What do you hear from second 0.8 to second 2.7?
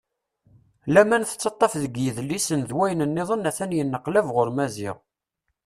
Laman tettaf deg yidlisen